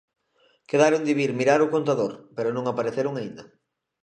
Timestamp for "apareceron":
2.67-3.13